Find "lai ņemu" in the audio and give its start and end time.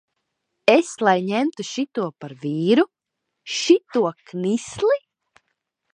1.07-1.65